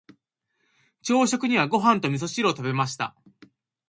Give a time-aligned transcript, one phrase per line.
[1.03, 3.15] 朝食にはご飯と味噌汁を食べました。